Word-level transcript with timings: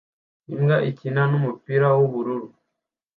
imbwa 0.53 0.77
ikina 0.89 1.21
n'umupira 1.31 1.87
w'ubururu 1.97 2.47